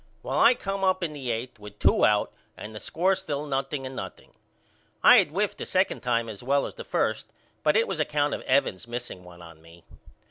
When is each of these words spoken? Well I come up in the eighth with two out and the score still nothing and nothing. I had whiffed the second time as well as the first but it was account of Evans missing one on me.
Well 0.23 0.39
I 0.39 0.55
come 0.55 0.83
up 0.83 1.03
in 1.03 1.13
the 1.13 1.29
eighth 1.29 1.59
with 1.59 1.77
two 1.77 2.03
out 2.03 2.33
and 2.57 2.73
the 2.73 2.79
score 2.79 3.13
still 3.13 3.45
nothing 3.45 3.85
and 3.85 3.95
nothing. 3.95 4.31
I 5.03 5.17
had 5.17 5.27
whiffed 5.29 5.59
the 5.59 5.65
second 5.67 6.01
time 6.01 6.27
as 6.27 6.41
well 6.41 6.65
as 6.65 6.73
the 6.73 6.83
first 6.83 7.27
but 7.61 7.77
it 7.77 7.87
was 7.87 7.99
account 7.99 8.33
of 8.33 8.41
Evans 8.41 8.87
missing 8.87 9.23
one 9.23 9.43
on 9.43 9.61
me. 9.61 9.83